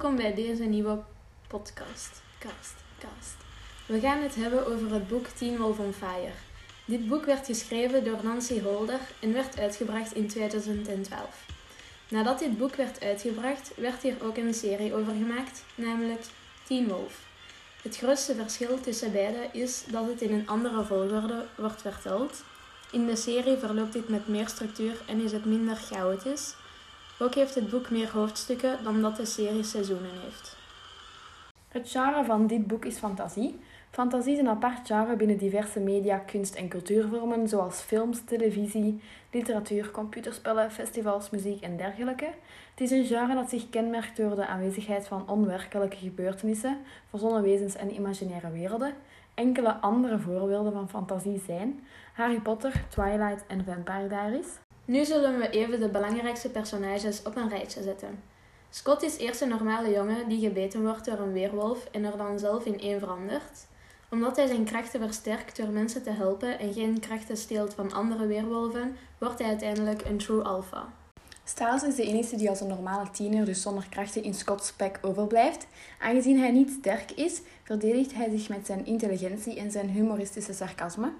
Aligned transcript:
Welkom 0.00 0.18
bij 0.18 0.34
deze 0.34 0.62
nieuwe 0.62 0.98
podcast. 1.48 2.22
Cast, 2.38 2.74
cast. 2.98 3.36
We 3.86 4.00
gaan 4.00 4.22
het 4.22 4.34
hebben 4.34 4.66
over 4.66 4.92
het 4.92 5.08
boek 5.08 5.26
Teen 5.26 5.56
Wolf 5.56 5.78
on 5.78 5.92
Fire. 5.92 6.32
Dit 6.84 7.08
boek 7.08 7.24
werd 7.24 7.46
geschreven 7.46 8.04
door 8.04 8.18
Nancy 8.22 8.60
Holder 8.60 8.98
en 9.20 9.32
werd 9.32 9.58
uitgebracht 9.58 10.14
in 10.14 10.28
2012. 10.28 11.46
Nadat 12.08 12.38
dit 12.38 12.58
boek 12.58 12.74
werd 12.74 13.02
uitgebracht, 13.02 13.72
werd 13.76 14.02
hier 14.02 14.16
ook 14.22 14.36
een 14.36 14.54
serie 14.54 14.94
over 14.94 15.12
gemaakt, 15.12 15.64
namelijk 15.74 16.22
Teen 16.66 16.88
Wolf. 16.88 17.26
Het 17.82 17.96
grootste 17.96 18.34
verschil 18.34 18.80
tussen 18.80 19.12
beide 19.12 19.48
is 19.52 19.84
dat 19.90 20.06
het 20.06 20.20
in 20.20 20.32
een 20.32 20.48
andere 20.48 20.84
volgorde 20.84 21.46
wordt 21.56 21.80
verteld. 21.80 22.42
In 22.92 23.06
de 23.06 23.16
serie 23.16 23.56
verloopt 23.56 23.92
dit 23.92 24.08
met 24.08 24.28
meer 24.28 24.48
structuur 24.48 24.94
en 25.06 25.20
is 25.20 25.32
het 25.32 25.44
minder 25.44 25.76
chaotisch. 25.76 26.54
Ook 27.22 27.34
heeft 27.34 27.54
het 27.54 27.70
boek 27.70 27.90
meer 27.90 28.10
hoofdstukken 28.12 28.84
dan 28.84 29.02
dat 29.02 29.16
de 29.16 29.24
serie 29.24 29.62
seizoenen 29.62 30.10
heeft. 30.22 30.56
Het 31.68 31.90
genre 31.90 32.24
van 32.24 32.46
dit 32.46 32.66
boek 32.66 32.84
is 32.84 32.98
fantasie. 32.98 33.58
Fantasie 33.90 34.32
is 34.32 34.38
een 34.38 34.48
apart 34.48 34.86
genre 34.86 35.16
binnen 35.16 35.36
diverse 35.36 35.80
media, 35.80 36.18
kunst- 36.18 36.54
en 36.54 36.68
cultuurvormen, 36.68 37.48
zoals 37.48 37.80
films, 37.80 38.20
televisie, 38.24 39.02
literatuur, 39.30 39.90
computerspellen, 39.90 40.70
festivals, 40.70 41.30
muziek 41.30 41.62
en 41.62 41.76
dergelijke. 41.76 42.28
Het 42.70 42.80
is 42.80 42.90
een 42.90 43.04
genre 43.04 43.34
dat 43.34 43.50
zich 43.50 43.70
kenmerkt 43.70 44.16
door 44.16 44.34
de 44.34 44.46
aanwezigheid 44.46 45.06
van 45.06 45.28
onwerkelijke 45.28 45.96
gebeurtenissen, 45.96 46.78
verzonnen 47.08 47.42
wezens 47.42 47.76
en 47.76 47.94
imaginaire 47.94 48.50
werelden. 48.50 48.94
Enkele 49.34 49.72
andere 49.72 50.18
voorbeelden 50.18 50.72
van 50.72 50.88
fantasie 50.88 51.42
zijn 51.46 51.86
Harry 52.14 52.40
Potter, 52.40 52.84
Twilight 52.88 53.46
en 53.46 53.64
Vampire 53.64 54.08
Diaries. 54.08 54.69
Nu 54.90 55.04
zullen 55.04 55.38
we 55.38 55.50
even 55.50 55.80
de 55.80 55.88
belangrijkste 55.88 56.48
personages 56.48 57.22
op 57.22 57.36
een 57.36 57.48
rijtje 57.48 57.82
zetten. 57.82 58.22
Scott 58.70 59.02
is 59.02 59.16
eerst 59.16 59.40
een 59.40 59.48
normale 59.48 59.90
jongen 59.90 60.28
die 60.28 60.40
gebeten 60.40 60.82
wordt 60.82 61.04
door 61.04 61.18
een 61.18 61.32
weerwolf 61.32 61.84
en 61.90 62.04
er 62.04 62.16
dan 62.16 62.38
zelf 62.38 62.64
in 62.64 62.80
één 62.80 62.98
verandert. 62.98 63.66
Omdat 64.10 64.36
hij 64.36 64.46
zijn 64.46 64.64
krachten 64.64 65.00
versterkt 65.00 65.56
door 65.56 65.68
mensen 65.68 66.02
te 66.02 66.10
helpen 66.10 66.58
en 66.58 66.72
geen 66.72 67.00
krachten 67.00 67.36
steelt 67.36 67.74
van 67.74 67.92
andere 67.92 68.26
weerwolven, 68.26 68.96
wordt 69.18 69.38
hij 69.38 69.48
uiteindelijk 69.48 70.04
een 70.04 70.18
true 70.18 70.42
alpha. 70.42 70.92
Styles 71.44 71.82
is 71.82 71.94
de 71.94 72.06
enige 72.06 72.36
die 72.36 72.48
als 72.48 72.60
een 72.60 72.68
normale 72.68 73.10
tiener, 73.10 73.44
dus 73.44 73.62
zonder 73.62 73.86
krachten, 73.90 74.22
in 74.22 74.34
Scott's 74.34 74.72
pack 74.72 74.98
overblijft. 75.02 75.66
Aangezien 75.98 76.38
hij 76.38 76.50
niet 76.50 76.70
sterk 76.78 77.10
is, 77.10 77.40
verdedigt 77.62 78.14
hij 78.14 78.30
zich 78.30 78.48
met 78.48 78.66
zijn 78.66 78.86
intelligentie 78.86 79.58
en 79.58 79.70
zijn 79.70 79.88
humoristische 79.88 80.52
sarcasme. 80.52 81.12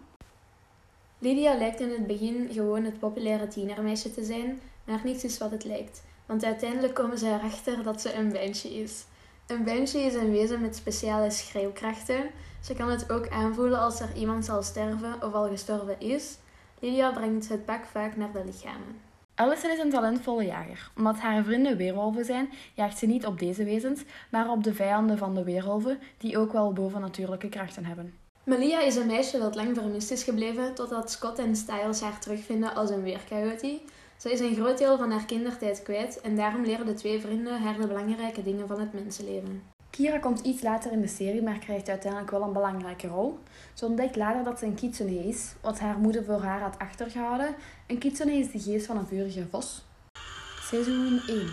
Lydia 1.23 1.55
lijkt 1.55 1.81
in 1.81 1.91
het 1.91 2.07
begin 2.07 2.49
gewoon 2.53 2.85
het 2.85 2.99
populaire 2.99 3.49
tienermeisje 3.49 4.11
te 4.15 4.25
zijn, 4.25 4.61
maar 4.85 5.01
niets 5.05 5.25
is 5.25 5.39
wat 5.39 5.51
het 5.51 5.65
lijkt. 5.65 6.03
Want 6.27 6.45
uiteindelijk 6.45 6.95
komen 6.95 7.19
ze 7.19 7.27
erachter 7.27 7.83
dat 7.83 8.01
ze 8.01 8.15
een 8.15 8.33
banshee 8.33 8.83
is. 8.83 9.05
Een 9.47 9.65
banshee 9.65 10.05
is 10.05 10.15
een 10.15 10.31
wezen 10.31 10.61
met 10.61 10.77
speciale 10.77 11.31
schreeuwkrachten. 11.31 12.31
Ze 12.61 12.75
kan 12.75 12.89
het 12.89 13.13
ook 13.13 13.29
aanvoelen 13.29 13.81
als 13.81 14.01
er 14.01 14.15
iemand 14.17 14.45
zal 14.45 14.63
sterven 14.63 15.23
of 15.23 15.33
al 15.33 15.49
gestorven 15.49 16.01
is. 16.01 16.39
Lydia 16.79 17.11
brengt 17.11 17.49
het 17.49 17.65
pak 17.65 17.85
vaak 17.85 18.17
naar 18.17 18.33
de 18.33 18.45
lichamen. 18.45 19.01
Allison 19.35 19.71
is 19.71 19.79
een 19.79 19.91
talentvolle 19.91 20.45
jager. 20.45 20.91
Omdat 20.97 21.19
haar 21.19 21.45
vrienden 21.45 21.77
weerwolven 21.77 22.25
zijn, 22.25 22.49
jaagt 22.75 22.99
ze 22.99 23.07
niet 23.07 23.27
op 23.27 23.39
deze 23.39 23.65
wezens, 23.65 24.03
maar 24.31 24.51
op 24.51 24.65
de 24.65 24.75
vijanden 24.75 25.19
van 25.19 25.35
de 25.35 25.45
weerwolven, 25.45 25.99
die 26.19 26.39
ook 26.39 26.53
wel 26.53 26.73
bovennatuurlijke 26.73 27.49
krachten 27.49 27.85
hebben. 27.85 28.20
Melia 28.51 28.81
is 28.81 28.97
een 28.97 29.07
meisje 29.07 29.39
dat 29.39 29.55
lang 29.55 29.77
vermist 29.77 30.11
is 30.11 30.23
gebleven 30.23 30.75
totdat 30.75 31.11
Scott 31.11 31.39
en 31.39 31.57
Styles 31.57 32.01
haar 32.01 32.21
terugvinden 32.21 32.75
als 32.75 32.91
een 32.91 33.03
weercoyote. 33.03 33.81
Ze 34.17 34.33
is 34.33 34.41
een 34.41 34.55
groot 34.55 34.79
deel 34.79 34.97
van 34.97 35.11
haar 35.11 35.25
kindertijd 35.25 35.83
kwijt 35.83 36.21
en 36.21 36.37
daarom 36.37 36.65
leren 36.65 36.87
de 36.87 36.95
twee 36.95 37.21
vrienden 37.21 37.63
haar 37.63 37.81
de 37.81 37.87
belangrijke 37.87 38.43
dingen 38.43 38.67
van 38.69 38.81
het 38.81 38.93
mensenleven. 38.93 39.63
Kira 39.91 40.19
komt 40.19 40.41
iets 40.41 40.63
later 40.63 40.93
in 40.93 41.01
de 41.01 41.07
serie, 41.09 41.43
maar 41.43 41.59
krijgt 41.59 41.89
uiteindelijk 41.89 42.31
wel 42.31 42.43
een 42.43 42.53
belangrijke 42.53 43.07
rol. 43.07 43.39
Ze 43.75 43.87
ontdekt 43.87 44.17
later 44.17 44.45
dat 44.45 44.59
ze 44.59 44.67
een 44.67 44.75
kitsune 44.75 45.29
is, 45.29 45.55
wat 45.61 45.79
haar 45.79 45.99
moeder 45.99 46.25
voor 46.25 46.41
haar 46.41 46.61
had 46.61 46.79
achtergehouden. 46.79 47.55
Een 47.87 47.99
kitsune 47.99 48.33
is 48.33 48.51
de 48.51 48.61
geest 48.61 48.87
van 48.87 48.97
een 48.97 49.07
vurige 49.07 49.47
vos. 49.51 49.85
Seizoen 50.63 51.21
1 51.27 51.49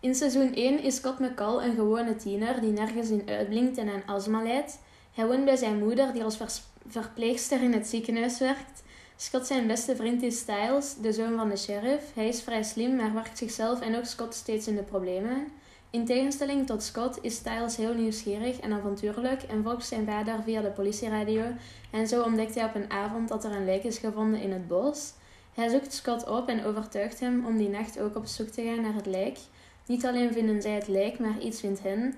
In 0.00 0.14
seizoen 0.14 0.54
1 0.54 0.82
is 0.82 0.96
Scott 0.96 1.18
McCall 1.18 1.64
een 1.64 1.74
gewone 1.74 2.16
tiener 2.16 2.60
die 2.60 2.72
nergens 2.72 3.10
in 3.10 3.28
uitblinkt 3.28 3.78
en 3.78 3.88
aan 3.88 4.06
astma 4.06 4.42
lijdt. 4.42 4.78
Hij 5.14 5.26
woont 5.26 5.44
bij 5.44 5.56
zijn 5.56 5.78
moeder, 5.78 6.12
die 6.12 6.24
als 6.24 6.62
verpleegster 6.86 7.62
in 7.62 7.72
het 7.72 7.86
ziekenhuis 7.86 8.38
werkt. 8.38 8.82
Scott 9.16 9.46
zijn 9.46 9.66
beste 9.66 9.96
vriend 9.96 10.22
is 10.22 10.38
Styles, 10.38 10.94
de 10.94 11.12
zoon 11.12 11.36
van 11.36 11.48
de 11.48 11.56
sheriff. 11.56 12.14
Hij 12.14 12.28
is 12.28 12.42
vrij 12.42 12.62
slim, 12.62 12.96
maar 12.96 13.14
werkt 13.14 13.38
zichzelf 13.38 13.80
en 13.80 13.96
ook 13.96 14.04
Scott 14.04 14.34
steeds 14.34 14.66
in 14.66 14.76
de 14.76 14.82
problemen. 14.82 15.46
In 15.90 16.04
tegenstelling 16.04 16.66
tot 16.66 16.82
Scott 16.82 17.18
is 17.22 17.34
Styles 17.34 17.76
heel 17.76 17.94
nieuwsgierig 17.94 18.60
en 18.60 18.72
avontuurlijk 18.72 19.42
en 19.42 19.62
volgt 19.62 19.86
zijn 19.86 20.06
vader 20.06 20.42
via 20.44 20.60
de 20.60 20.70
politieradio 20.70 21.44
en 21.90 22.08
zo 22.08 22.22
ontdekt 22.22 22.54
hij 22.54 22.64
op 22.64 22.74
een 22.74 22.90
avond 22.90 23.28
dat 23.28 23.44
er 23.44 23.52
een 23.52 23.64
lijk 23.64 23.84
is 23.84 23.98
gevonden 23.98 24.40
in 24.40 24.52
het 24.52 24.68
bos. 24.68 25.12
Hij 25.54 25.68
zoekt 25.68 25.92
Scott 25.92 26.28
op 26.28 26.48
en 26.48 26.64
overtuigt 26.64 27.20
hem 27.20 27.46
om 27.46 27.56
die 27.56 27.68
nacht 27.68 28.00
ook 28.00 28.16
op 28.16 28.26
zoek 28.26 28.48
te 28.48 28.62
gaan 28.62 28.80
naar 28.80 28.94
het 28.94 29.06
lijk. 29.06 29.38
Niet 29.86 30.06
alleen 30.06 30.32
vinden 30.32 30.62
zij 30.62 30.74
het 30.74 30.88
lijk, 30.88 31.18
maar 31.18 31.38
iets 31.38 31.60
vindt 31.60 31.82
hen. 31.82 32.14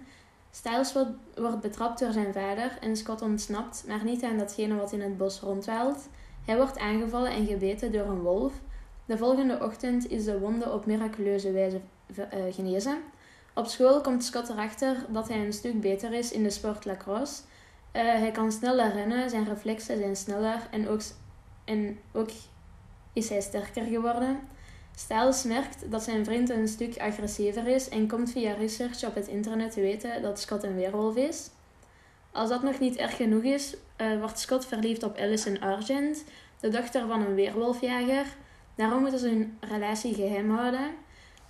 Styles 0.56 0.93
wordt 1.34 1.61
betrapt 1.61 1.99
door 1.99 2.12
zijn 2.12 2.33
vader 2.33 2.78
en 2.81 2.97
Scott 2.97 3.22
ontsnapt, 3.22 3.84
maar 3.87 4.05
niet 4.05 4.22
aan 4.22 4.39
datgene 4.39 4.75
wat 4.75 4.93
in 4.93 5.00
het 5.00 5.17
bos 5.17 5.41
rondwaalt. 5.41 6.09
Hij 6.44 6.56
wordt 6.56 6.78
aangevallen 6.78 7.31
en 7.31 7.47
gebeten 7.47 7.93
door 7.93 8.06
een 8.06 8.21
wolf. 8.22 8.53
De 9.05 9.19
volgende 9.19 9.59
ochtend 9.62 10.11
is 10.11 10.25
de 10.25 10.39
wonde 10.39 10.72
op 10.72 10.87
miraculeuze 10.87 11.53
wijze 11.53 11.81
eh, 12.06 12.41
genezen. 12.50 12.99
Op 13.55 13.67
school 13.67 14.00
komt 14.00 14.25
Scott 14.25 14.49
erachter 14.49 14.97
dat 15.09 15.28
hij 15.28 15.44
een 15.44 15.53
stuk 15.53 15.81
beter 15.81 16.12
is 16.12 16.33
in 16.33 16.43
de 16.43 16.50
sport 16.50 16.84
lacrosse. 16.84 17.43
Uh, 17.93 18.03
hij 18.03 18.31
kan 18.31 18.53
sneller 18.53 18.93
rennen, 18.93 19.31
zijn 19.31 19.44
reflexen 19.44 19.99
zijn 19.99 20.17
sneller 20.17 20.69
en 20.71 20.88
ook, 20.88 21.00
en 21.65 21.99
ook 22.12 22.31
is 23.12 23.28
hij 23.28 23.41
sterker 23.41 23.84
geworden. 23.84 24.41
Styles 24.99 25.43
merkt 25.43 25.91
dat 25.91 26.03
zijn 26.03 26.25
vriend 26.25 26.51
een 26.51 26.69
stuk 26.69 26.99
agressiever 26.99 27.67
is 27.67 27.89
en 27.89 28.09
komt 28.09 28.31
via 28.31 28.53
research 28.53 29.05
op 29.05 29.15
het 29.15 29.27
internet 29.27 29.73
te 29.73 29.81
weten 29.81 30.23
dat 30.23 30.41
Scott 30.41 30.62
een 30.62 30.75
weerwolf 30.75 31.17
is. 31.17 31.51
Als 32.33 32.49
dat 32.49 32.62
nog 32.62 32.79
niet 32.79 32.97
erg 32.97 33.17
genoeg 33.17 33.43
is, 33.43 33.77
uh, 34.01 34.19
wordt 34.19 34.39
Scott 34.39 34.67
verliefd 34.67 35.03
op 35.03 35.17
Allison 35.17 35.61
Argent, 35.61 36.25
de 36.61 36.69
dochter 36.69 37.06
van 37.06 37.21
een 37.21 37.35
weerwolfjager. 37.35 38.27
Daarom 38.75 39.01
moeten 39.01 39.21
ze 39.21 39.29
hun 39.29 39.59
relatie 39.61 40.15
geheim 40.15 40.51
houden. 40.51 40.91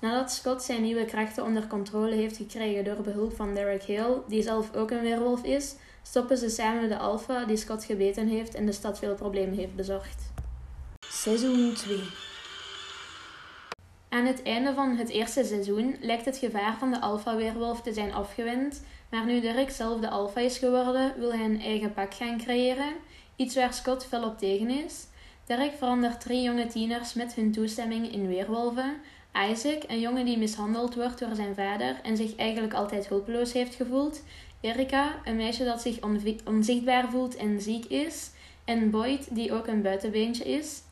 Nadat 0.01 0.33
Scott 0.33 0.62
zijn 0.62 0.83
nieuwe 0.83 1.05
krachten 1.05 1.45
onder 1.45 1.67
controle 1.67 2.15
heeft 2.15 2.37
gekregen 2.37 2.85
door 2.85 3.03
behulp 3.03 3.37
van 3.37 3.55
Derek 3.55 3.89
Hale, 3.89 4.23
die 4.29 4.43
zelf 4.43 4.75
ook 4.75 4.91
een 4.91 5.01
weerwolf 5.01 5.43
is, 5.43 5.75
stoppen 6.03 6.39
ze 6.39 6.49
samen 6.49 6.89
de 6.89 6.99
alfa 6.99 7.45
die 7.45 7.56
Scott 7.56 7.85
gebeten 7.85 8.29
heeft 8.29 8.55
en 8.55 8.67
de 8.67 8.73
stad 8.73 8.99
veel 8.99 9.15
problemen 9.15 9.59
heeft 9.59 9.75
bezorgd. 9.75 10.33
Seizoen 11.09 11.75
2 11.75 12.25
Aan 14.16 14.27
het 14.27 14.43
einde 14.43 14.75
van 14.75 14.97
het 14.97 15.09
eerste 15.09 15.44
seizoen 15.44 15.97
lijkt 16.00 16.25
het 16.25 16.37
gevaar 16.37 16.77
van 16.78 16.91
de 16.91 17.00
alfa-weerwolf 17.00 17.82
te 17.82 17.93
zijn 17.93 18.12
afgewend, 18.15 18.82
maar 19.10 19.25
nu 19.25 19.41
Derek 19.41 19.71
zelf 19.71 20.00
de 20.00 20.09
alfa 20.09 20.41
is 20.41 20.59
geworden, 20.59 21.15
wil 21.19 21.32
hij 21.32 21.44
een 21.44 21.60
eigen 21.60 21.93
pak 21.93 22.15
gaan 22.15 22.38
creëren, 22.38 22.93
iets 23.37 23.55
waar 23.55 23.75
Scott 23.75 24.05
fel 24.05 24.25
op 24.25 24.38
tegen 24.38 24.71
is. 24.71 25.06
Derek 25.47 25.72
verandert 25.78 26.21
drie 26.21 26.43
jonge 26.43 26.66
tieners 26.66 27.15
met 27.15 27.34
hun 27.34 27.53
toestemming 27.53 28.12
in 28.12 28.28
weerwolven, 28.28 28.97
Isaac, 29.50 29.82
een 29.87 30.00
jongen 30.00 30.25
die 30.25 30.38
mishandeld 30.38 30.94
wordt 30.94 31.19
door 31.19 31.34
zijn 31.34 31.55
vader 31.55 31.97
en 32.03 32.16
zich 32.16 32.37
eigenlijk 32.37 32.75
altijd 32.75 33.09
hulpeloos 33.09 33.53
heeft 33.53 33.75
gevoeld. 33.75 34.22
Erika, 34.60 35.16
een 35.25 35.37
meisje 35.37 35.65
dat 35.65 35.82
zich 35.82 35.99
onzichtbaar 36.44 37.10
voelt 37.10 37.37
en 37.37 37.60
ziek 37.60 37.84
is. 37.84 38.31
En 38.65 38.91
Boyd, 38.91 39.34
die 39.34 39.53
ook 39.53 39.66
een 39.66 39.82
buitenbeentje 39.82 40.44
is. 40.44 40.82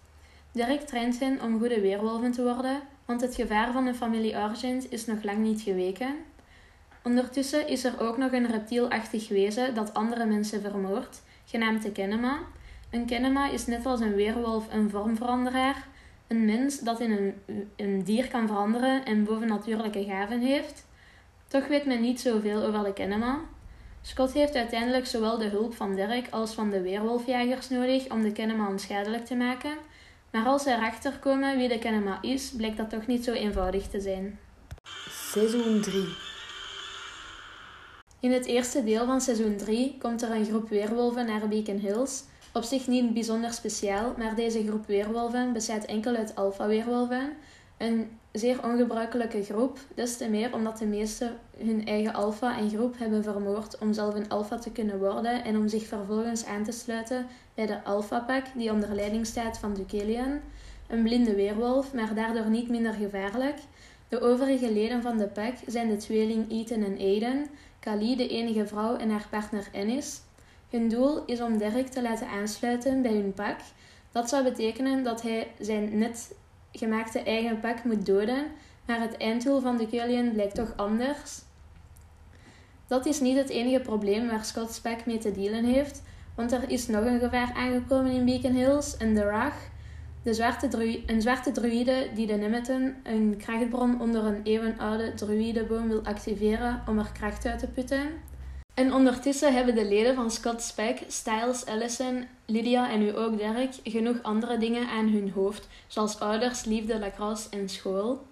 Derek 0.53 0.81
traint 0.81 1.19
hen 1.19 1.43
om 1.43 1.59
goede 1.59 1.81
weerwolven 1.81 2.33
te 2.33 2.43
worden, 2.43 2.83
want 3.05 3.21
het 3.21 3.35
gevaar 3.35 3.73
van 3.73 3.85
de 3.85 3.95
familie 3.95 4.37
Argent 4.37 4.93
is 4.93 5.07
nog 5.07 5.23
lang 5.23 5.39
niet 5.39 5.61
geweken. 5.61 6.17
Ondertussen 7.03 7.69
is 7.69 7.85
er 7.85 8.01
ook 8.01 8.17
nog 8.17 8.33
een 8.33 8.51
reptielachtig 8.51 9.29
wezen 9.29 9.75
dat 9.75 9.95
andere 9.95 10.25
mensen 10.25 10.61
vermoordt, 10.61 11.23
genaamd 11.45 11.83
de 11.83 11.93
Kenema. 11.93 12.39
Een 12.91 13.07
Kenema 13.07 13.51
is 13.51 13.67
net 13.67 13.87
als 13.87 14.01
een 14.01 14.15
weerwolf 14.15 14.73
een 14.73 14.91
vormveranderaar, 14.91 15.87
een 16.27 16.45
mens 16.45 16.79
dat 16.79 17.01
in 17.01 17.11
een, 17.11 17.35
een 17.77 18.05
dier 18.05 18.29
kan 18.29 18.47
veranderen 18.47 19.05
en 19.05 19.25
bovennatuurlijke 19.25 20.05
gaven 20.05 20.41
heeft. 20.41 20.87
Toch 21.49 21.67
weet 21.67 21.87
men 21.87 22.01
niet 22.01 22.21
zoveel 22.21 22.63
over 22.63 22.85
de 22.85 22.93
Kenema. 22.93 23.41
Scott 24.03 24.33
heeft 24.33 24.55
uiteindelijk 24.55 25.07
zowel 25.07 25.39
de 25.39 25.49
hulp 25.49 25.75
van 25.75 25.95
Dirk 25.95 26.27
als 26.31 26.55
van 26.55 26.71
de 26.71 26.81
weerwolfjagers 26.81 27.69
nodig 27.69 28.11
om 28.11 28.23
de 28.23 28.33
Kenema 28.33 28.69
onschadelijk 28.69 29.27
te 29.27 29.35
maken. 29.35 29.77
Maar 30.35 30.47
als 30.47 30.63
ze 30.63 30.71
erachter 30.71 31.19
komen 31.19 31.57
wie 31.57 31.69
de 31.69 31.79
Kenema 31.79 32.19
is, 32.23 32.51
blijkt 32.57 32.77
dat 32.77 32.91
toch 32.91 33.07
niet 33.07 33.25
zo 33.25 33.33
eenvoudig 33.33 33.87
te 33.87 34.01
zijn. 34.01 34.39
Seizoen 35.09 35.81
3 35.81 36.05
In 38.21 38.33
het 38.33 38.47
eerste 38.47 38.85
deel 38.85 39.07
van 39.07 39.21
seizoen 39.21 39.57
3 39.57 39.97
komt 39.99 40.23
er 40.23 40.31
een 40.31 40.45
groep 40.45 40.69
weerwolven 40.69 41.27
naar 41.27 41.49
Beacon 41.49 41.77
Hills 41.77 42.25
op 42.53 42.63
zich 42.63 42.87
niet 42.87 43.15
bijzonder 43.15 43.53
speciaal, 43.53 44.15
maar 44.19 44.35
deze 44.35 44.67
groep 44.67 44.87
weerwolven 44.87 45.53
bestaat 45.53 45.85
enkel 45.85 46.17
uit 46.17 46.35
alfa-weerwolven. 46.35 47.33
Een 47.85 48.19
zeer 48.33 48.65
ongebruikelijke 48.65 49.43
groep, 49.43 49.79
des 49.95 50.17
te 50.17 50.29
meer 50.29 50.55
omdat 50.55 50.79
de 50.79 50.87
meesten 50.87 51.39
hun 51.59 51.87
eigen 51.87 52.15
alfa 52.15 52.59
en 52.59 52.71
groep 52.71 52.99
hebben 52.99 53.23
vermoord 53.23 53.79
om 53.79 53.93
zelf 53.93 54.15
een 54.15 54.29
alfa 54.29 54.59
te 54.59 54.71
kunnen 54.71 54.99
worden 54.99 55.45
en 55.45 55.57
om 55.57 55.69
zich 55.69 55.87
vervolgens 55.87 56.45
aan 56.45 56.65
te 56.65 56.73
sluiten 56.73 57.27
bij 57.55 57.67
de 57.67 57.85
alfa-pak 57.85 58.45
die 58.55 58.73
onder 58.73 58.95
leiding 58.95 59.27
staat 59.27 59.59
van 59.59 59.75
Dukelian, 59.75 60.41
een 60.89 61.03
blinde 61.03 61.35
weerwolf, 61.35 61.95
maar 61.95 62.15
daardoor 62.15 62.49
niet 62.49 62.69
minder 62.69 62.93
gevaarlijk. 62.93 63.59
De 64.09 64.21
overige 64.21 64.73
leden 64.73 65.03
van 65.03 65.19
de 65.19 65.27
pak 65.27 65.55
zijn 65.67 65.89
de 65.89 65.97
tweeling 65.97 66.51
Ethan 66.51 66.83
en 66.83 66.99
Aiden, 66.99 67.47
Kali 67.81 68.17
de 68.17 68.29
enige 68.29 68.67
vrouw 68.67 68.97
en 68.97 69.11
haar 69.11 69.27
partner 69.31 69.69
Ennis. 69.73 70.21
Hun 70.71 70.89
doel 70.89 71.25
is 71.25 71.41
om 71.41 71.59
Derek 71.59 71.89
te 71.89 72.03
laten 72.03 72.29
aansluiten 72.29 73.03
bij 73.03 73.13
hun 73.13 73.33
pak. 73.35 73.57
Dat 74.13 74.29
zou 74.29 74.45
betekenen 74.45 75.05
dat 75.05 75.23
hij 75.23 75.49
zijn 75.59 75.99
net 75.99 76.35
gemaakte 76.79 77.19
eigen 77.19 77.61
pak 77.61 77.85
moet 77.85 78.07
doden, 78.07 78.47
maar 78.87 79.01
het 79.01 79.17
einddoel 79.17 79.61
van 79.61 79.77
de 79.77 79.87
Killian 79.87 80.33
blijkt 80.33 80.55
toch 80.55 80.73
anders. 80.77 81.43
Dat 82.87 83.07
is 83.07 83.21
niet 83.21 83.37
het 83.37 83.49
enige 83.49 83.81
probleem 83.81 84.29
waar 84.29 84.45
Scott 84.45 84.81
pak 84.83 85.07
mee 85.07 85.19
te 85.19 85.33
dealen 85.33 85.65
heeft, 85.65 86.03
want 86.35 86.53
er 86.53 86.71
is 86.71 86.87
nog 86.87 87.05
een 87.05 87.21
gevaar 87.21 87.53
aangekomen 87.55 88.13
in 88.13 88.25
Beacon 88.25 88.53
Hills, 88.53 88.97
en 88.97 89.15
de 89.15 89.23
Rag, 89.23 89.55
de 90.23 90.35
zwarte 90.35 91.03
een 91.07 91.23
zwarte 91.23 91.53
druïde 91.53 92.09
die 92.15 92.27
de 92.27 92.35
Nemeton, 92.35 92.95
een 93.03 93.35
krachtbron 93.39 94.01
onder 94.01 94.25
een 94.25 94.41
eeuwenoude 94.43 95.15
druïdeboom, 95.15 95.89
wil 95.89 96.05
activeren 96.05 96.83
om 96.89 96.99
er 96.99 97.11
kracht 97.13 97.47
uit 97.47 97.59
te 97.59 97.67
putten. 97.67 98.09
En 98.75 98.93
ondertussen 98.93 99.55
hebben 99.55 99.75
de 99.75 99.85
leden 99.85 100.15
van 100.15 100.31
Scott 100.31 100.63
Speck, 100.63 101.03
Styles, 101.09 101.67
Allison, 101.67 102.27
Lydia 102.47 102.91
en 102.91 102.99
nu 102.99 103.17
ook 103.17 103.39
Derek 103.39 103.75
genoeg 103.85 104.23
andere 104.23 104.59
dingen 104.59 104.89
aan 104.89 105.09
hun 105.09 105.31
hoofd, 105.31 105.69
zoals 105.87 106.21
ouders, 106.21 106.65
liefde, 106.65 106.99
lacrosse 106.99 107.49
en 107.51 107.69
school. 107.69 108.23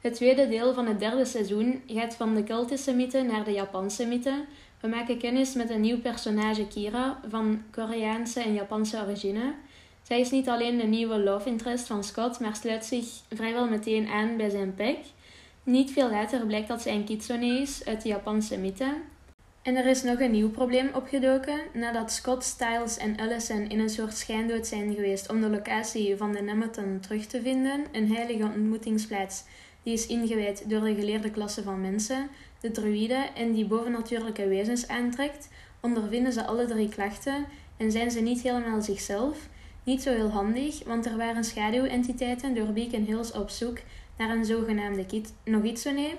Het 0.00 0.14
tweede 0.14 0.48
deel 0.48 0.74
van 0.74 0.86
het 0.86 0.98
derde 0.98 1.24
seizoen 1.24 1.82
gaat 1.86 2.14
van 2.14 2.34
de 2.34 2.42
Keltische 2.42 2.92
mythe 2.92 3.22
naar 3.22 3.44
de 3.44 3.52
Japanse 3.52 4.06
mythe. 4.06 4.44
We 4.80 4.88
maken 4.88 5.18
kennis 5.18 5.54
met 5.54 5.70
een 5.70 5.80
nieuw 5.80 6.00
personage 6.00 6.66
Kira 6.66 7.20
van 7.28 7.62
Koreaanse 7.70 8.40
en 8.40 8.54
Japanse 8.54 9.00
origine. 9.00 9.54
Zij 10.02 10.20
is 10.20 10.30
niet 10.30 10.48
alleen 10.48 10.78
de 10.78 10.86
nieuwe 10.86 11.18
love 11.18 11.48
interest 11.48 11.86
van 11.86 12.04
Scott, 12.04 12.40
maar 12.40 12.56
sluit 12.56 12.84
zich 12.84 13.06
vrijwel 13.32 13.68
meteen 13.68 14.08
aan 14.08 14.36
bij 14.36 14.50
zijn 14.50 14.74
pek. 14.74 14.98
Niet 15.62 15.90
veel 15.90 16.10
later 16.10 16.46
blijkt 16.46 16.68
dat 16.68 16.82
zij 16.82 16.94
een 16.94 17.04
kitsune 17.04 17.46
is 17.46 17.84
uit 17.84 18.02
de 18.02 18.08
Japanse 18.08 18.58
mythe. 18.58 18.94
En 19.62 19.76
er 19.76 19.86
is 19.86 20.02
nog 20.02 20.20
een 20.20 20.30
nieuw 20.30 20.50
probleem 20.50 20.90
opgedoken 20.94 21.60
nadat 21.72 22.12
Scott, 22.12 22.44
Styles 22.44 22.96
en 22.96 23.16
Allison 23.16 23.68
in 23.68 23.80
een 23.80 23.90
soort 23.90 24.16
schijndood 24.16 24.66
zijn 24.66 24.94
geweest 24.94 25.30
om 25.30 25.40
de 25.40 25.48
locatie 25.48 26.16
van 26.16 26.32
de 26.32 26.42
Nemeton 26.42 26.98
terug 27.00 27.26
te 27.26 27.42
vinden, 27.42 27.84
een 27.92 28.12
heilige 28.12 28.44
ontmoetingsplaats. 28.44 29.44
Die 29.82 29.92
is 29.92 30.06
ingewijd 30.06 30.70
door 30.70 30.80
de 30.80 30.94
geleerde 30.94 31.30
klasse 31.30 31.62
van 31.62 31.80
mensen, 31.80 32.28
de 32.60 32.70
druïden, 32.70 33.34
en 33.34 33.52
die 33.52 33.66
bovennatuurlijke 33.66 34.48
wezens 34.48 34.88
aantrekt, 34.88 35.48
ondervinden 35.80 36.32
ze 36.32 36.44
alle 36.46 36.66
drie 36.66 36.88
klachten 36.88 37.46
en 37.76 37.92
zijn 37.92 38.10
ze 38.10 38.20
niet 38.20 38.42
helemaal 38.42 38.82
zichzelf. 38.82 39.48
Niet 39.84 40.02
zo 40.02 40.12
heel 40.12 40.30
handig, 40.30 40.84
want 40.84 41.06
er 41.06 41.16
waren 41.16 41.44
schaduwentiteiten 41.44 42.54
door 42.54 42.72
Beacon 42.72 43.04
Hills 43.04 43.32
op 43.32 43.50
zoek 43.50 43.78
naar 44.18 44.30
een 44.30 44.44
zogenaamde 44.44 45.04
Nogitsune, 45.44 46.10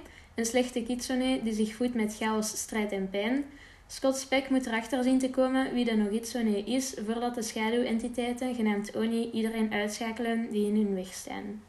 een 0.41 0.47
slechte 0.47 0.83
kitsune 0.83 1.43
die 1.43 1.53
zich 1.53 1.75
voedt 1.75 1.93
met 1.93 2.15
chaos, 2.17 2.47
strijd 2.57 2.91
en 2.91 3.09
pijn. 3.09 3.45
Scott 3.87 4.17
Speck 4.17 4.49
moet 4.49 4.65
erachter 4.65 5.03
zien 5.03 5.19
te 5.19 5.29
komen 5.29 5.73
wie 5.73 5.85
de 5.85 5.95
Nogitsune 5.95 6.63
is 6.63 6.95
voordat 7.05 7.35
de 7.35 7.41
schaduwentiteiten, 7.41 8.55
genaamd 8.55 8.95
Oni, 8.95 9.29
iedereen 9.31 9.73
uitschakelen 9.73 10.51
die 10.51 10.67
in 10.67 10.75
hun 10.75 10.95
weg 10.95 11.13
staan. 11.13 11.63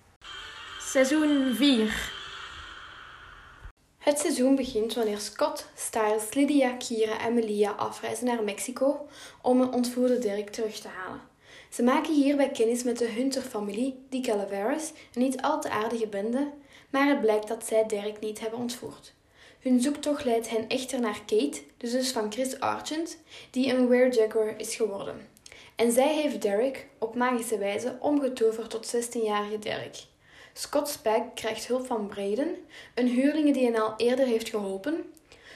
Seizoen 0.81 1.55
4 1.55 2.13
Het 3.99 4.19
seizoen 4.19 4.57
begint 4.57 4.95
wanneer 4.95 5.19
Scott, 5.19 5.69
Styles, 5.75 6.35
Lydia, 6.35 6.71
Kira 6.71 7.21
en 7.21 7.35
Melia 7.35 7.71
afreizen 7.71 8.27
naar 8.27 8.43
Mexico 8.43 9.07
om 9.43 9.61
een 9.61 9.73
ontvoerde 9.73 10.19
Dirk 10.19 10.51
terug 10.51 10.79
te 10.79 10.89
halen. 10.89 11.21
Ze 11.71 11.83
maken 11.83 12.15
hierbij 12.15 12.51
kennis 12.51 12.83
met 12.83 12.99
de 12.99 13.09
Hunter-familie, 13.09 14.05
die 14.09 14.23
Calaveras, 14.23 14.93
een 15.15 15.23
niet 15.23 15.43
al 15.43 15.61
te 15.61 15.71
aardige 15.71 16.07
bende, 16.07 16.51
maar 16.93 17.09
het 17.09 17.21
blijkt 17.21 17.49
dat 17.49 17.67
zij 17.67 17.87
Derek 17.87 18.21
niet 18.21 18.41
hebben 18.41 18.59
ontvoerd. 18.59 19.13
Hun 19.61 19.81
zoektocht 19.81 20.25
leidt 20.25 20.51
hen 20.51 20.69
echter 20.69 21.01
naar 21.01 21.21
Kate, 21.27 21.63
de 21.77 21.87
zus 21.87 22.11
van 22.11 22.33
Chris 22.33 22.61
Argent, 22.61 23.19
die 23.51 23.73
een 23.73 23.89
Were-Jaguar 23.89 24.55
is 24.57 24.75
geworden. 24.75 25.29
En 25.77 25.93
zij 25.93 26.15
heeft 26.15 26.43
Derek 26.43 26.87
op 26.99 27.15
magische 27.15 27.59
wijze 27.59 27.97
omgetoverd 28.01 28.71
tot 28.71 28.95
16-jarige 28.97 29.59
Derek. 29.59 29.97
Scott 30.53 30.89
Spag 30.89 31.23
krijgt 31.35 31.67
hulp 31.67 31.87
van 31.87 32.07
Braden, 32.07 32.57
een 32.95 33.09
huurling 33.09 33.55
die 33.55 33.65
hen 33.65 33.83
al 33.83 33.95
eerder 33.97 34.27
heeft 34.27 34.49
geholpen. 34.49 35.13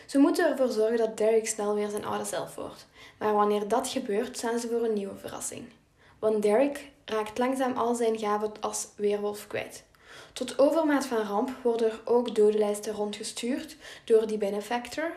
Ze 0.07 0.19
moeten 0.19 0.51
ervoor 0.51 0.69
zorgen 0.69 0.97
dat 0.97 1.17
Derek 1.17 1.49
snel 1.49 1.75
weer 1.75 1.89
zijn 1.89 2.05
oude 2.05 2.25
zelf 2.25 2.55
wordt. 2.55 2.87
Maar 3.19 3.35
wanneer 3.35 3.69
dat 3.69 3.89
gebeurt, 3.89 4.37
staan 4.37 4.59
ze 4.59 4.69
voor 4.69 4.85
een 4.85 4.93
nieuwe 4.93 5.17
verrassing. 5.17 5.65
Want 6.19 6.43
Derek 6.43 6.91
raakt 7.05 7.39
langzaam 7.39 7.77
al 7.77 7.95
zijn 7.95 8.19
gaven 8.19 8.53
als 8.61 8.89
weerwolf 8.97 9.47
kwijt. 9.47 9.85
Tot 10.37 10.59
overmaat 10.59 11.07
van 11.07 11.23
ramp 11.23 11.51
worden 11.63 11.91
er 11.91 12.01
ook 12.05 12.35
dodenlijsten 12.35 12.93
rondgestuurd 12.93 13.77
door 14.05 14.27
die 14.27 14.39
benefactor, 14.39 15.13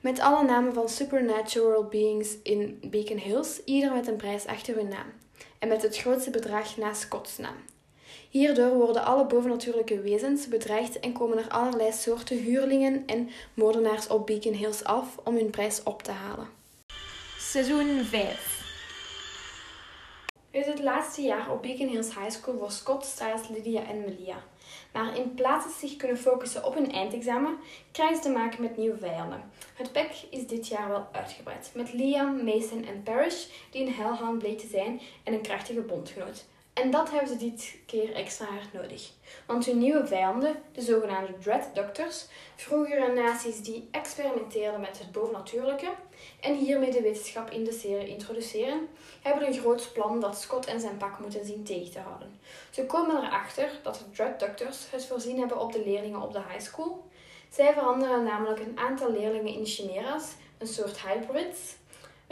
met 0.00 0.20
alle 0.20 0.44
namen 0.44 0.72
van 0.74 0.88
supernatural 0.88 1.84
beings 1.84 2.28
in 2.42 2.78
Beacon 2.84 3.16
Hills, 3.16 3.64
ieder 3.64 3.92
met 3.92 4.06
een 4.06 4.16
prijs 4.16 4.46
achter 4.46 4.74
hun 4.74 4.88
naam, 4.88 5.12
en 5.58 5.68
met 5.68 5.82
het 5.82 5.96
grootste 5.96 6.30
bedrag 6.30 6.76
naast 6.76 7.00
Scott's 7.00 7.38
naam. 7.38 7.56
Hierdoor 8.30 8.74
worden 8.74 9.04
alle 9.04 9.26
bovennatuurlijke 9.26 10.00
wezens 10.00 10.48
bedreigd 10.48 11.00
en 11.00 11.12
komen 11.12 11.38
er 11.38 11.48
allerlei 11.48 11.92
soorten 11.92 12.38
huurlingen 12.38 13.02
en 13.06 13.30
moordenaars 13.54 14.06
op 14.06 14.26
Beacon 14.26 14.54
Hills 14.54 14.84
af 14.84 15.18
om 15.24 15.36
hun 15.36 15.50
prijs 15.50 15.82
op 15.82 16.02
te 16.02 16.10
halen. 16.10 16.48
Seizoen 17.38 18.04
5 18.04 18.61
is 20.52 20.66
het 20.66 20.82
laatste 20.82 21.22
jaar 21.22 21.50
op 21.50 21.62
Beacon 21.62 21.88
Hills 21.88 22.14
High 22.14 22.30
School 22.30 22.58
voor 22.58 22.70
Scott, 22.70 23.04
Styles, 23.04 23.48
Lydia 23.48 23.86
en 23.86 24.00
Melia. 24.00 24.36
Maar 24.92 25.16
in 25.16 25.34
plaats 25.34 25.64
van 25.64 25.88
zich 25.88 25.96
kunnen 25.96 26.18
focussen 26.18 26.64
op 26.64 26.74
hun 26.74 26.92
eindexamen, 26.92 27.58
krijgen 27.92 28.16
ze 28.16 28.22
te 28.22 28.30
maken 28.30 28.62
met 28.62 28.76
nieuwe 28.76 28.98
vijanden. 28.98 29.50
Het 29.74 29.92
pack 29.92 30.10
is 30.30 30.46
dit 30.46 30.68
jaar 30.68 30.88
wel 30.88 31.08
uitgebreid, 31.12 31.70
met 31.74 31.92
Liam, 31.92 32.44
Mason 32.44 32.84
en 32.84 33.02
Parrish, 33.02 33.46
die 33.70 33.86
een 33.86 33.94
hellhound 33.94 34.38
bleek 34.38 34.58
te 34.58 34.66
zijn 34.66 35.00
en 35.22 35.32
een 35.32 35.42
krachtige 35.42 35.80
bondgenoot. 35.80 36.44
En 36.72 36.90
dat 36.90 37.10
hebben 37.10 37.28
ze 37.28 37.36
dit 37.36 37.76
keer 37.86 38.14
extra 38.14 38.46
hard 38.46 38.72
nodig. 38.72 39.10
Want 39.46 39.66
hun 39.66 39.78
nieuwe 39.78 40.06
vijanden, 40.06 40.62
de 40.72 40.80
zogenaamde 40.80 41.38
Dread 41.38 41.74
Doctors, 41.74 42.26
vroegere 42.56 43.12
naties 43.12 43.62
die 43.62 43.88
experimenteerden 43.90 44.80
met 44.80 44.98
het 44.98 45.12
bovennatuurlijke 45.12 45.90
en 46.40 46.54
hiermee 46.54 46.90
de 46.90 47.00
wetenschap 47.00 47.50
in 47.50 47.64
de 47.64 47.72
serie 47.72 48.08
introduceren, 48.08 48.88
hebben 49.22 49.46
een 49.46 49.58
groot 49.58 49.90
plan 49.92 50.20
dat 50.20 50.40
Scott 50.40 50.66
en 50.66 50.80
zijn 50.80 50.96
pak 50.96 51.18
moeten 51.18 51.44
zien 51.44 51.64
tegen 51.64 51.92
te 51.92 51.98
houden. 51.98 52.40
Ze 52.70 52.86
komen 52.86 53.24
erachter 53.24 53.70
dat 53.82 53.94
de 53.94 54.10
Dread 54.10 54.40
Doctors 54.40 54.90
het 54.90 55.06
voorzien 55.06 55.38
hebben 55.38 55.60
op 55.60 55.72
de 55.72 55.84
leerlingen 55.84 56.22
op 56.22 56.32
de 56.32 56.42
high 56.48 56.60
school. 56.60 57.10
Zij 57.50 57.72
veranderen 57.72 58.24
namelijk 58.24 58.60
een 58.60 58.78
aantal 58.78 59.12
leerlingen 59.12 59.54
in 59.54 59.66
chimeras, 59.66 60.32
een 60.58 60.66
soort 60.66 61.00
hybrids, 61.00 61.76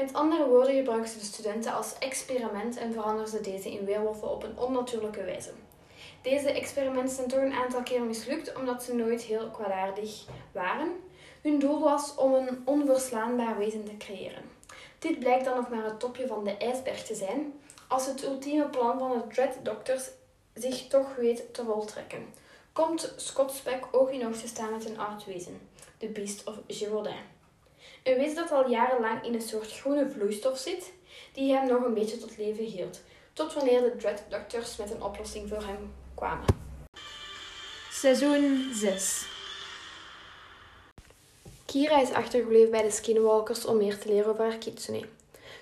met 0.00 0.12
andere 0.12 0.48
woorden 0.48 0.74
gebruiken 0.74 1.10
ze 1.10 1.18
de 1.18 1.24
studenten 1.24 1.72
als 1.72 1.98
experiment 1.98 2.76
en 2.76 2.92
veranderen 2.92 3.28
ze 3.28 3.40
deze 3.40 3.72
in 3.72 3.84
weerwolven 3.84 4.30
op 4.30 4.42
een 4.42 4.58
onnatuurlijke 4.58 5.24
wijze. 5.24 5.50
Deze 6.22 6.50
experimenten 6.50 7.14
zijn 7.14 7.28
toch 7.28 7.40
een 7.40 7.52
aantal 7.52 7.82
keer 7.82 8.02
mislukt 8.02 8.56
omdat 8.56 8.82
ze 8.82 8.94
nooit 8.94 9.22
heel 9.22 9.50
kwaadaardig 9.50 10.24
waren. 10.52 10.92
Hun 11.42 11.58
doel 11.58 11.80
was 11.80 12.14
om 12.14 12.34
een 12.34 12.62
onverslaanbaar 12.64 13.58
wezen 13.58 13.84
te 13.84 13.96
creëren. 13.96 14.42
Dit 14.98 15.18
blijkt 15.18 15.44
dan 15.44 15.56
nog 15.56 15.68
maar 15.68 15.84
het 15.84 16.00
topje 16.00 16.26
van 16.26 16.44
de 16.44 16.56
ijsberg 16.56 17.02
te 17.02 17.14
zijn, 17.14 17.52
als 17.88 18.06
het 18.06 18.24
ultieme 18.24 18.68
plan 18.68 18.98
van 18.98 19.10
de 19.10 19.34
Dread 19.34 19.58
Doctors 19.62 20.10
zich 20.54 20.86
toch 20.86 21.16
weet 21.16 21.54
te 21.54 21.64
voltrekken. 21.64 22.26
Komt 22.72 23.14
Scott 23.16 23.52
Speck 23.52 23.86
oog 23.92 24.10
in 24.10 24.26
oog 24.26 24.36
te 24.36 24.48
staan 24.48 24.72
met 24.72 24.88
een 24.88 24.98
aardwezen, 24.98 25.60
de 25.98 26.08
Beast 26.08 26.44
of 26.44 26.54
Gévaudan. 26.66 27.38
Een 28.02 28.16
wezen 28.16 28.34
dat 28.34 28.52
al 28.52 28.70
jarenlang 28.70 29.24
in 29.24 29.34
een 29.34 29.42
soort 29.42 29.72
groene 29.72 30.10
vloeistof 30.10 30.58
zit, 30.58 30.92
die 31.32 31.52
hem 31.52 31.68
nog 31.68 31.84
een 31.84 31.94
beetje 31.94 32.18
tot 32.18 32.36
leven 32.36 32.64
hield, 32.64 33.00
tot 33.32 33.54
wanneer 33.54 33.80
de 33.80 33.96
Dread 33.96 34.22
Doctors 34.28 34.76
met 34.76 34.90
een 34.90 35.02
oplossing 35.02 35.48
voor 35.48 35.62
hem 35.62 35.92
kwamen. 36.14 36.46
Seizoen 37.90 38.70
6 38.74 39.26
Kira 41.66 42.00
is 42.00 42.12
achtergebleven 42.12 42.70
bij 42.70 42.82
de 42.82 42.90
Skinwalkers 42.90 43.64
om 43.64 43.76
meer 43.76 43.98
te 43.98 44.08
leren 44.08 44.30
over 44.30 44.44
haar 44.44 44.58
kitsune. 44.58 45.04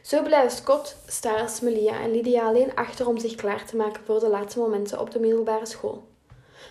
Zo 0.03 0.23
blijven 0.23 0.51
Scott, 0.51 0.97
Stars, 1.07 1.61
Melia 1.61 2.01
en 2.01 2.11
Lydia 2.11 2.47
alleen 2.47 2.75
achter 2.75 3.07
om 3.07 3.19
zich 3.19 3.35
klaar 3.35 3.67
te 3.67 3.77
maken 3.77 4.05
voor 4.05 4.21
de 4.21 4.29
laatste 4.29 4.59
momenten 4.59 5.01
op 5.01 5.11
de 5.11 5.19
middelbare 5.19 5.67
school. 5.67 6.07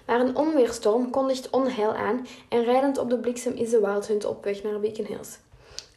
Maar 0.06 0.20
een 0.20 0.36
onweerstorm 0.36 1.10
kondigt 1.10 1.50
onheil 1.50 1.94
aan 1.94 2.28
en 2.50 2.64
rijdend 2.64 2.98
op 2.98 3.10
de 3.10 3.20
bliksem 3.20 3.54
is 3.54 3.70
de 3.70 3.80
Wild 3.80 4.08
Hunt 4.08 4.26
op 4.26 4.44
weg 4.44 4.64
naar 4.64 4.80
Beacon 4.80 5.06
Hills. 5.06 5.38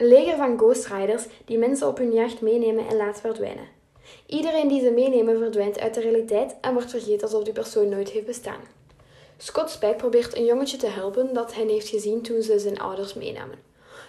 Een 0.00 0.08
leger 0.08 0.36
van 0.36 0.58
Ghost 0.58 0.86
Riders 0.86 1.24
die 1.44 1.58
mensen 1.58 1.86
op 1.86 1.98
hun 1.98 2.12
jacht 2.12 2.40
meenemen 2.40 2.88
en 2.88 2.96
laten 2.96 3.20
verdwijnen. 3.20 3.68
Iedereen 4.26 4.68
die 4.68 4.80
ze 4.80 4.90
meenemen 4.90 5.38
verdwijnt 5.38 5.80
uit 5.80 5.94
de 5.94 6.00
realiteit 6.00 6.56
en 6.60 6.72
wordt 6.72 6.90
vergeten 6.90 7.22
alsof 7.22 7.44
die 7.44 7.52
persoon 7.52 7.88
nooit 7.88 8.10
heeft 8.10 8.26
bestaan. 8.26 8.60
Scott 9.36 9.70
Speck 9.70 9.96
probeert 9.96 10.36
een 10.36 10.44
jongetje 10.44 10.76
te 10.76 10.86
helpen 10.86 11.34
dat 11.34 11.54
hij 11.54 11.64
heeft 11.64 11.88
gezien 11.88 12.22
toen 12.22 12.42
ze 12.42 12.58
zijn 12.58 12.78
ouders 12.78 13.14
meenamen. 13.14 13.58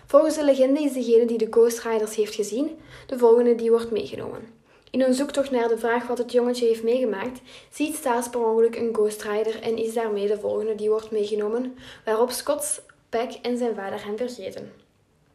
Volgens 0.06 0.36
de 0.36 0.44
legende 0.44 0.82
is 0.82 0.94
degene 0.94 1.26
die 1.26 1.38
de 1.38 1.48
Ghost 1.50 1.80
Riders 1.80 2.16
heeft 2.16 2.36
gezien 2.36 2.80
de 3.08 3.18
volgende 3.18 3.56
die 3.56 3.70
wordt 3.70 3.92
meegenomen. 3.92 4.54
In 4.92 5.02
een 5.02 5.14
zoektocht 5.14 5.52
naar 5.52 5.68
de 5.68 5.78
vraag 5.78 6.08
wat 6.08 6.18
het 6.18 6.32
jongetje 6.32 6.68
heeft 6.68 6.84
meegemaakt, 6.84 7.40
ziet 7.72 7.96
Staes 7.96 8.30
per 8.30 8.46
ongeluk 8.46 8.76
een 8.76 8.94
Ghost 8.94 9.24
Rider 9.24 9.62
en 9.62 9.78
is 9.78 9.94
daarmee 9.94 10.28
de 10.28 10.40
volgende 10.40 10.76
die 10.76 10.90
wordt 10.90 11.12
meegenomen, 11.12 11.78
waarop 12.06 12.32
Scott 12.32 12.64
Speck 12.64 13.32
en 13.42 13.58
zijn 13.58 13.76
vader 13.76 14.06
hen 14.06 14.18
vergeten. 14.18 14.81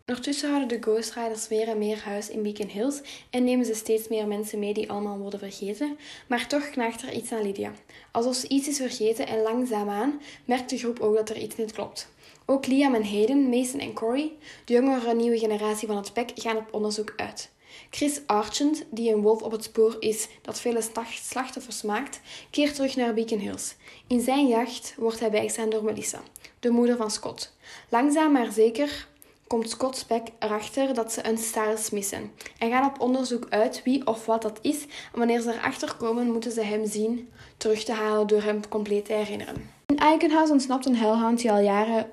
Ondertussen 0.08 0.48
houden 0.48 0.68
de 0.68 0.90
Ghost 0.90 1.14
Riders 1.14 1.48
meer 1.48 1.68
en 1.68 1.78
meer 1.78 2.02
huis 2.04 2.28
in 2.28 2.42
Beacon 2.42 2.68
Hills 2.68 3.00
en 3.30 3.44
nemen 3.44 3.66
ze 3.66 3.74
steeds 3.74 4.08
meer 4.08 4.26
mensen 4.26 4.58
mee 4.58 4.74
die 4.74 4.90
allemaal 4.90 5.18
worden 5.18 5.38
vergeten, 5.38 5.98
maar 6.26 6.46
toch 6.48 6.70
knaagt 6.70 7.02
er 7.02 7.12
iets 7.12 7.32
aan 7.32 7.42
Lydia. 7.42 7.72
Alsof 8.12 8.34
ze 8.34 8.48
iets 8.48 8.68
is 8.68 8.76
vergeten 8.76 9.26
en 9.26 9.42
langzaamaan 9.42 10.20
merkt 10.44 10.70
de 10.70 10.78
groep 10.78 11.00
ook 11.00 11.14
dat 11.14 11.28
er 11.28 11.36
iets 11.36 11.56
niet 11.56 11.72
klopt. 11.72 12.08
Ook 12.44 12.66
Liam 12.66 12.94
en 12.94 13.08
Hayden, 13.08 13.48
Mason 13.48 13.80
en 13.80 13.92
Corey, 13.92 14.32
de 14.64 14.72
jongere 14.72 15.14
nieuwe 15.14 15.38
generatie 15.38 15.86
van 15.86 15.96
het 15.96 16.12
PEC, 16.12 16.30
gaan 16.34 16.56
op 16.56 16.68
onderzoek 16.74 17.12
uit. 17.16 17.50
Chris 17.90 18.20
Argent, 18.26 18.84
die 18.90 19.12
een 19.12 19.22
wolf 19.22 19.42
op 19.42 19.52
het 19.52 19.64
spoor 19.64 19.96
is 19.98 20.28
dat 20.42 20.60
vele 20.60 20.82
slachtoffers 21.22 21.82
maakt, 21.82 22.20
keert 22.50 22.74
terug 22.74 22.96
naar 22.96 23.14
Beacon 23.14 23.38
Hills. 23.38 23.74
In 24.06 24.20
zijn 24.20 24.46
jacht 24.46 24.94
wordt 24.96 25.20
hij 25.20 25.30
bijgestaan 25.30 25.70
door 25.70 25.84
Melissa, 25.84 26.22
de 26.60 26.70
moeder 26.70 26.96
van 26.96 27.10
Scott. 27.10 27.56
Langzaam 27.88 28.32
maar 28.32 28.52
zeker 28.52 29.08
komt 29.46 29.70
Scott 29.70 29.96
Speck 29.96 30.28
erachter 30.38 30.94
dat 30.94 31.12
ze 31.12 31.26
een 31.28 31.38
Stars 31.38 31.90
missen 31.90 32.30
en 32.58 32.70
gaan 32.70 32.90
op 32.90 33.00
onderzoek 33.00 33.46
uit 33.48 33.82
wie 33.84 34.06
of 34.06 34.26
wat 34.26 34.42
dat 34.42 34.58
is. 34.62 34.82
En 35.12 35.18
wanneer 35.18 35.40
ze 35.40 35.52
erachter 35.52 35.94
komen, 35.94 36.32
moeten 36.32 36.52
ze 36.52 36.60
hem 36.60 36.86
zien 36.86 37.28
terug 37.56 37.84
te 37.84 37.92
halen 37.92 38.26
door 38.26 38.42
hem 38.42 38.68
compleet 38.68 39.04
te 39.04 39.12
herinneren. 39.12 39.70
In 39.86 39.98
Eikenhuis 39.98 40.50
ontsnapt 40.50 40.86
een 40.86 40.96
hellhound 40.96 41.40
die 41.40 41.52
al 41.52 41.60
jaren 41.60 42.10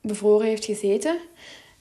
bevroren 0.00 0.46
heeft 0.46 0.64
gezeten. 0.64 1.18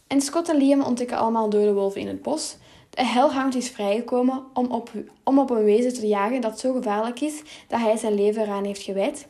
En 0.08 0.22
Scott 0.22 0.50
en 0.50 0.58
Liam 0.58 0.82
ontdekken 0.82 1.18
allemaal 1.18 1.50
dode 1.50 1.74
wolven 1.74 2.02
in 2.02 2.08
het 2.08 2.22
bos. 2.22 2.58
De 2.90 3.06
hellhound 3.06 3.56
is 3.56 3.70
vrijgekomen 3.70 4.44
om 4.54 4.72
op, 4.72 4.92
om 5.24 5.40
op 5.40 5.50
een 5.50 5.64
wezen 5.64 5.94
te 5.94 6.08
jagen 6.08 6.42
dat 6.42 6.60
zo 6.60 6.74
gevaarlijk 6.74 7.22
is 7.22 7.42
dat 7.68 7.80
hij 7.80 7.98
zijn 7.98 8.14
leven 8.14 8.42
eraan 8.42 8.66
heeft 8.66 8.82
gewijd. 8.82 9.28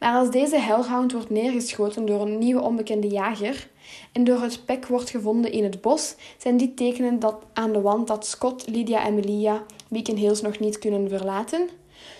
Maar 0.00 0.14
als 0.14 0.30
deze 0.30 0.58
hellhound 0.58 1.12
wordt 1.12 1.30
neergeschoten 1.30 2.06
door 2.06 2.20
een 2.20 2.38
nieuwe 2.38 2.60
onbekende 2.60 3.08
jager 3.08 3.68
en 4.12 4.24
door 4.24 4.40
het 4.40 4.64
pek 4.64 4.86
wordt 4.86 5.10
gevonden 5.10 5.52
in 5.52 5.64
het 5.64 5.80
bos, 5.80 6.14
zijn 6.38 6.56
die 6.56 6.74
tekenen 6.74 7.18
dat 7.18 7.36
aan 7.52 7.72
de 7.72 7.80
wand 7.80 8.06
dat 8.06 8.26
Scott, 8.26 8.66
Lydia 8.66 9.04
en 9.04 9.14
Melia 9.14 9.62
Beacon 9.88 10.16
Hills 10.16 10.40
nog 10.40 10.58
niet 10.58 10.78
kunnen 10.78 11.08
verlaten. 11.08 11.68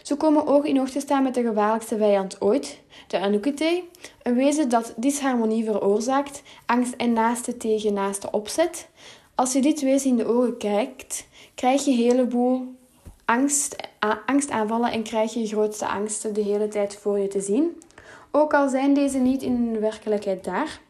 Ze 0.03 0.17
komen 0.17 0.47
oog 0.47 0.65
in 0.65 0.81
oog 0.81 0.91
te 0.91 1.01
staan 1.01 1.23
met 1.23 1.35
de 1.35 1.43
gevaarlijkste 1.43 1.97
vijand 1.97 2.41
ooit, 2.41 2.81
de 3.07 3.19
Anukete, 3.19 3.83
een 4.23 4.35
wezen 4.35 4.69
dat 4.69 4.95
disharmonie 4.97 5.65
veroorzaakt, 5.65 6.43
angst 6.67 6.95
en 6.95 7.13
naaste 7.13 7.57
tegen 7.57 7.93
naaste 7.93 8.31
opzet. 8.31 8.89
Als 9.35 9.53
je 9.53 9.61
dit 9.61 9.81
wezen 9.81 10.11
in 10.11 10.17
de 10.17 10.27
ogen 10.27 10.57
kijkt, 10.57 11.27
krijg 11.55 11.85
je 11.85 11.91
een 11.91 11.97
heleboel 11.97 12.79
angst, 13.31 13.77
angstaanvallen 14.27 14.93
en 14.93 15.03
krijg 15.03 15.35
je 15.35 15.47
grootste 15.47 15.87
angsten 15.87 16.35
de 16.35 16.43
hele 16.43 16.69
tijd 16.69 16.97
voor 16.97 17.19
je 17.19 17.29
te 17.29 17.41
zien. 17.41 17.83
Ook 18.31 18.55
al 18.55 18.69
zijn 18.69 18.95
deze 18.95 19.19
niet 19.19 19.43
in 19.43 19.73
de 19.73 19.79
werkelijkheid 19.79 20.45
daar. 20.45 20.81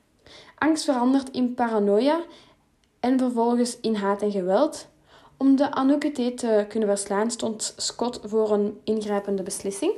Angst 0.59 0.85
verandert 0.85 1.31
in 1.31 1.55
paranoia 1.55 2.21
en 3.01 3.19
vervolgens 3.19 3.81
in 3.81 3.95
haat 3.95 4.23
en 4.23 4.31
geweld. 4.31 4.89
Om 5.37 5.57
de 5.57 5.71
Anukete 5.71 6.35
te 6.35 6.65
kunnen 6.69 6.89
verslaan 6.89 7.31
stond 7.31 7.75
Scott 7.77 8.21
voor 8.25 8.53
een 8.53 8.81
ingrijpende 8.85 9.43
beslissing. 9.43 9.93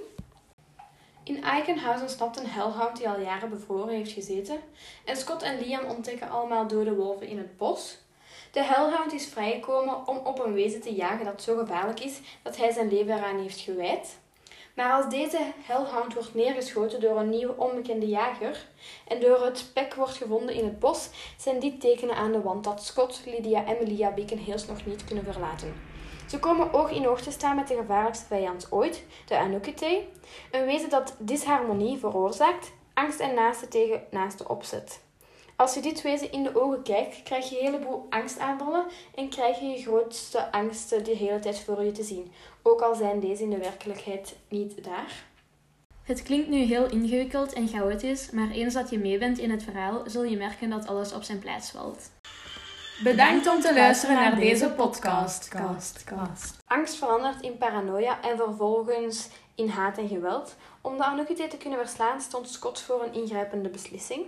In 1.24 1.42
Eikenhuizen 1.42 2.08
stapt 2.08 2.38
een 2.38 2.46
hellhound 2.46 2.96
die 2.96 3.08
al 3.08 3.20
jaren 3.20 3.50
bevroren 3.50 3.94
heeft 3.94 4.12
gezeten 4.12 4.56
en 5.04 5.16
Scott 5.16 5.42
en 5.42 5.58
Liam 5.58 5.84
ontdekken 5.84 6.30
allemaal 6.30 6.66
dode 6.66 6.94
wolven 6.94 7.26
in 7.26 7.38
het 7.38 7.56
bos. 7.56 8.01
De 8.52 8.62
hellhound 8.62 9.12
is 9.12 9.26
vrijgekomen 9.26 10.06
om 10.06 10.16
op 10.16 10.44
een 10.44 10.52
wezen 10.52 10.80
te 10.80 10.94
jagen 10.94 11.24
dat 11.24 11.42
zo 11.42 11.56
gevaarlijk 11.56 12.00
is 12.00 12.20
dat 12.42 12.56
hij 12.56 12.70
zijn 12.70 12.88
leven 12.88 13.16
eraan 13.16 13.38
heeft 13.38 13.60
gewijd. 13.60 14.18
Maar 14.74 14.92
als 14.92 15.08
deze 15.08 15.38
hellhound 15.62 16.14
wordt 16.14 16.34
neergeschoten 16.34 17.00
door 17.00 17.18
een 17.18 17.28
nieuwe 17.28 17.56
onbekende 17.56 18.08
jager 18.08 18.66
en 19.08 19.20
door 19.20 19.44
het 19.44 19.70
pek 19.74 19.94
wordt 19.94 20.16
gevonden 20.16 20.54
in 20.54 20.64
het 20.64 20.78
bos, 20.78 21.08
zijn 21.38 21.58
die 21.58 21.76
tekenen 21.76 22.14
aan 22.14 22.32
de 22.32 22.40
wand 22.40 22.64
dat 22.64 22.84
Scott, 22.84 23.22
Lydia 23.26 23.64
en 23.66 23.76
Melia 23.78 24.10
Beacon 24.10 24.38
Hills 24.38 24.66
nog 24.66 24.86
niet 24.86 25.04
kunnen 25.04 25.24
verlaten. 25.24 25.74
Ze 26.28 26.38
komen 26.38 26.72
oog 26.72 26.90
in 26.90 27.08
oog 27.08 27.20
te 27.20 27.30
staan 27.30 27.56
met 27.56 27.68
de 27.68 27.76
gevaarlijkste 27.76 28.26
vijand 28.26 28.66
ooit, 28.70 29.04
de 29.26 29.38
Anukete, 29.38 30.04
een 30.50 30.64
wezen 30.64 30.90
dat 30.90 31.14
disharmonie 31.18 31.98
veroorzaakt, 31.98 32.72
angst 32.94 33.20
en 33.20 33.34
naaste 33.34 33.68
tegen 33.68 34.02
naaste 34.10 34.48
opzet. 34.48 35.00
Als 35.62 35.74
je 35.74 35.80
dit 35.80 36.02
wezen 36.02 36.32
in 36.32 36.42
de 36.42 36.62
ogen 36.62 36.82
kijkt, 36.82 37.22
krijg 37.22 37.50
je 37.50 37.58
een 37.58 37.64
heleboel 37.64 38.06
angstaanvallen 38.10 38.84
en 39.14 39.28
krijg 39.28 39.60
je 39.60 39.66
je 39.66 39.82
grootste 39.82 40.52
angsten 40.52 41.04
de 41.04 41.16
hele 41.16 41.38
tijd 41.38 41.60
voor 41.60 41.84
je 41.84 41.92
te 41.92 42.02
zien, 42.02 42.32
ook 42.62 42.80
al 42.80 42.94
zijn 42.94 43.20
deze 43.20 43.42
in 43.42 43.50
de 43.50 43.58
werkelijkheid 43.58 44.36
niet 44.48 44.84
daar. 44.84 45.24
Het 46.02 46.22
klinkt 46.22 46.48
nu 46.48 46.56
heel 46.56 46.90
ingewikkeld 46.90 47.52
en 47.52 47.68
chaotisch, 47.68 48.30
maar 48.30 48.50
eens 48.50 48.74
dat 48.74 48.90
je 48.90 48.98
mee 48.98 49.18
bent 49.18 49.38
in 49.38 49.50
het 49.50 49.62
verhaal, 49.62 50.02
zul 50.06 50.24
je 50.24 50.36
merken 50.36 50.70
dat 50.70 50.86
alles 50.86 51.12
op 51.12 51.22
zijn 51.22 51.38
plaats 51.38 51.70
valt. 51.70 52.10
Bedankt 53.02 53.46
om 53.46 53.60
te 53.60 53.74
luisteren 53.74 54.14
naar 54.14 54.36
deze 54.36 54.70
podcast. 54.70 55.48
Cast, 55.48 56.04
cast. 56.04 56.56
Angst 56.66 56.96
verandert 56.96 57.40
in 57.40 57.58
paranoia 57.58 58.22
en 58.22 58.36
vervolgens 58.36 59.28
in 59.54 59.68
haat 59.68 59.98
en 59.98 60.08
geweld. 60.08 60.56
Om 60.80 60.96
de 60.96 61.04
Anukite 61.04 61.48
te 61.48 61.56
kunnen 61.56 61.78
verslaan 61.78 62.20
stond 62.20 62.48
Scott 62.48 62.80
voor 62.80 63.02
een 63.02 63.14
ingrijpende 63.14 63.68
beslissing. 63.68 64.26